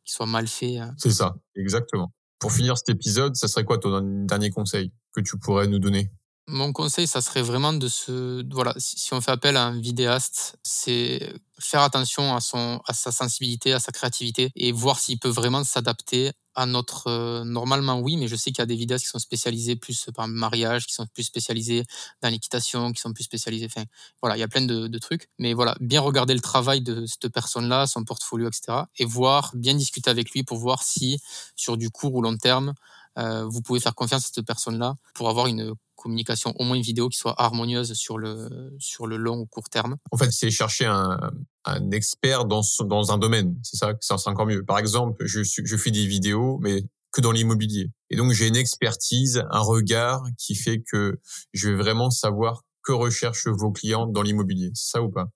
[0.04, 0.78] soit soit mal fait.
[0.78, 0.94] Hein.
[0.98, 2.12] C'est ça, exactement.
[2.38, 6.10] Pour finir cet épisode, ça serait quoi ton dernier conseil que tu pourrais nous donner?
[6.48, 10.58] Mon conseil, ça serait vraiment de se, voilà, si on fait appel à un vidéaste,
[10.64, 15.28] c'est faire attention à son, à sa sensibilité, à sa créativité et voir s'il peut
[15.28, 16.32] vraiment s'adapter
[16.66, 19.76] notre euh, normalement oui mais je sais qu'il y a des vidéastes qui sont spécialisés
[19.76, 21.84] plus par mariage qui sont plus spécialisés
[22.22, 23.84] dans l'équitation qui sont plus spécialisés enfin
[24.22, 25.28] voilà il y a plein de, trucs.
[25.38, 29.52] Mais voilà bien regarder le travail de cette personne là son portfolio etc et voir
[29.54, 31.20] bien discuter avec lui pour voir si
[31.56, 32.74] sur du court ou long terme
[33.18, 36.76] euh, vous pouvez faire confiance à cette personne là pour avoir une communication, au moins
[36.76, 39.96] une vidéo qui soit harmonieuse sur le, sur le long ou court terme.
[40.10, 41.18] En fait, c'est chercher un,
[41.64, 43.56] un expert dans, dans un domaine.
[43.62, 44.64] C'est ça, c'est encore mieux.
[44.64, 47.90] Par exemple, je, je fais des vidéos, mais que dans l'immobilier.
[48.10, 51.20] Et donc, j'ai une expertise, un regard qui fait que
[51.52, 54.70] je vais vraiment savoir que recherchent vos clients dans l'immobilier.
[54.74, 55.28] C'est ça ou pas?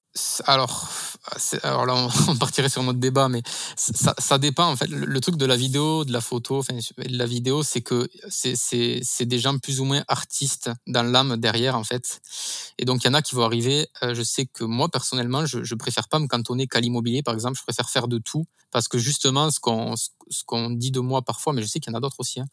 [0.46, 0.88] Alors,
[1.62, 3.42] alors là, on partirait sur notre débat, mais
[3.77, 4.88] ça, ça dépend en fait.
[4.88, 9.27] Le, truc de la vidéo, de la photo, enfin, de la vidéo, c'est que c'est
[9.27, 12.20] des gens plus ou moins artistes dans l'âme derrière en fait.
[12.79, 13.88] Et donc il y en a qui vont arriver.
[14.03, 17.35] Euh, je sais que moi personnellement, je, je préfère pas me cantonner qu'à l'immobilier, par
[17.35, 17.59] exemple.
[17.59, 19.94] Je préfère faire de tout parce que justement, ce qu'on
[20.30, 22.40] ce qu'on dit de moi parfois, mais je sais qu'il y en a d'autres aussi,
[22.40, 22.46] hein,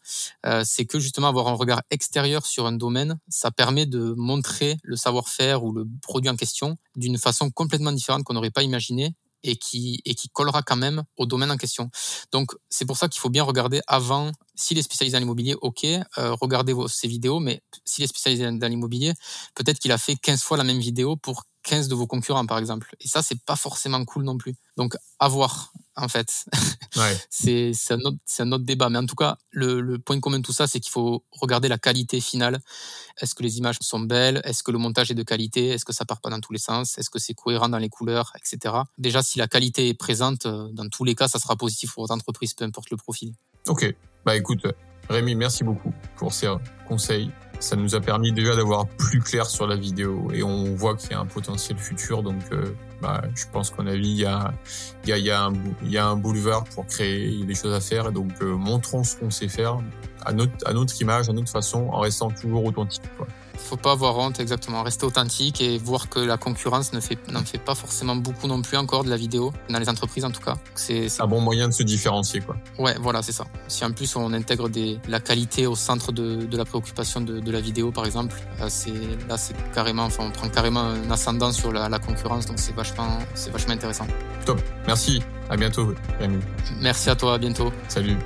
[0.46, 4.76] euh, c'est que justement avoir un regard extérieur sur un domaine, ça permet de montrer
[4.82, 9.14] le savoir-faire ou le produit en question d'une façon complètement différente qu'on n'aurait pas imaginé
[9.44, 11.90] et qui, et qui collera quand même au domaine en question.
[12.30, 15.84] Donc, c'est pour ça qu'il faut bien regarder avant, s'il est spécialisé dans l'immobilier, ok,
[15.84, 16.00] euh,
[16.40, 19.14] regardez vos, ses vidéos, mais s'il est spécialisé dans l'immobilier,
[19.54, 22.58] peut-être qu'il a fait 15 fois la même vidéo pour 15 de vos concurrents, par
[22.58, 22.94] exemple.
[23.00, 24.54] Et ça, c'est pas forcément cool non plus.
[24.76, 26.44] Donc, à voir, en fait.
[26.94, 27.16] Ouais.
[27.30, 28.90] c'est un, autre, un autre débat.
[28.90, 31.66] Mais en tout cas, le, le point commun de tout ça, c'est qu'il faut regarder
[31.68, 32.60] la qualité finale.
[33.18, 34.42] Est-ce que les images sont belles?
[34.44, 35.68] Est-ce que le montage est de qualité?
[35.68, 36.98] Est-ce que ça part pas dans tous les sens?
[36.98, 38.74] Est-ce que c'est cohérent dans les couleurs, etc.
[38.98, 42.02] Déjà, si la qualité est présente, euh, dans tous les cas, ça sera positif pour
[42.02, 43.32] votre entreprise, peu importe le profil.
[43.68, 43.94] Ok.
[44.26, 44.66] Bah écoute,
[45.08, 46.48] Rémi, merci beaucoup pour ces
[46.86, 47.30] conseils.
[47.62, 51.12] Ça nous a permis déjà d'avoir plus clair sur la vidéo et on voit qu'il
[51.12, 52.24] y a un potentiel futur.
[52.24, 54.52] Donc, euh, bah, je pense y a,
[55.04, 55.50] il y, a, il y, a
[55.84, 58.08] y a un boulevard pour créer des choses à faire.
[58.08, 59.78] Et donc, euh, montrons ce qu'on sait faire
[60.24, 63.04] à notre, à notre image, à notre façon, en restant toujours authentique.
[63.16, 63.28] Quoi.
[63.62, 64.82] Faut pas avoir honte, exactement.
[64.82, 68.62] Rester authentique et voir que la concurrence ne fait, n'en fait pas forcément beaucoup non
[68.62, 70.56] plus encore de la vidéo, dans les entreprises en tout cas.
[70.74, 72.56] C'est, un bon moyen de se différencier, quoi.
[72.78, 73.44] Ouais, voilà, c'est ça.
[73.68, 77.40] Si en plus on intègre des, la qualité au centre de, de la préoccupation de,
[77.40, 78.92] de, la vidéo, par exemple, euh, c'est,
[79.28, 82.74] là, c'est carrément, enfin, on prend carrément un ascendant sur la, la concurrence, donc c'est
[82.74, 84.06] vachement, c'est vachement intéressant.
[84.44, 84.60] Top.
[84.86, 85.22] Merci.
[85.50, 85.94] À bientôt,
[86.80, 87.34] Merci à toi.
[87.34, 87.72] À bientôt.
[87.88, 88.16] Salut.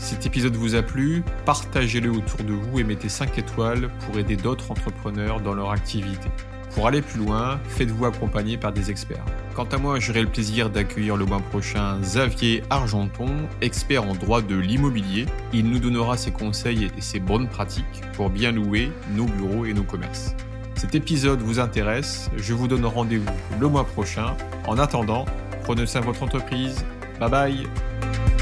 [0.00, 4.34] Cet épisode vous a plu, partagez-le autour de vous et mettez 5 étoiles pour aider
[4.34, 6.30] d'autres entrepreneurs dans leur activité.
[6.74, 9.24] Pour aller plus loin, faites-vous accompagner par des experts.
[9.54, 13.28] Quant à moi, j'aurai le plaisir d'accueillir le mois prochain Xavier Argenton,
[13.60, 15.26] expert en droit de l'immobilier.
[15.52, 19.74] Il nous donnera ses conseils et ses bonnes pratiques pour bien louer nos bureaux et
[19.74, 20.34] nos commerces.
[20.76, 24.34] Cet épisode vous intéresse, je vous donne rendez-vous le mois prochain.
[24.66, 25.26] En attendant,
[25.62, 26.86] prenez soin de votre entreprise.
[27.20, 28.39] Bye bye